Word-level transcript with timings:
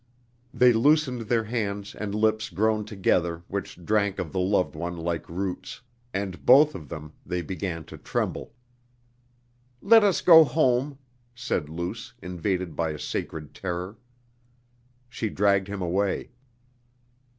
They 0.51 0.73
loosened 0.73 1.29
their 1.29 1.43
hands 1.43 1.93
and 1.93 2.15
lips 2.15 2.49
grown 2.49 2.85
together 2.85 3.43
which 3.47 3.85
drank 3.85 4.17
of 4.17 4.31
the 4.31 4.39
loved 4.39 4.75
one 4.75 4.97
like 4.97 5.29
roots. 5.29 5.81
And, 6.11 6.43
both 6.43 6.73
of 6.73 6.89
them, 6.89 7.13
they 7.23 7.43
began 7.43 7.83
to 7.85 7.99
tremble. 7.99 8.51
"Let 9.79 10.03
us 10.03 10.21
go 10.21 10.43
home!" 10.43 10.97
said 11.35 11.69
Luce, 11.69 12.15
invaded 12.19 12.75
by 12.75 12.89
a 12.89 12.97
sacred 12.97 13.53
terror. 13.53 13.95
She 15.07 15.29
dragged 15.29 15.67
him 15.67 15.83
away. 15.83 16.31